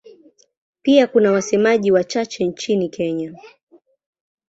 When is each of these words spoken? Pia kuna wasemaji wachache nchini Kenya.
Pia 0.81 1.07
kuna 1.07 1.31
wasemaji 1.31 1.91
wachache 1.91 2.43
nchini 2.45 2.89
Kenya. 2.89 3.35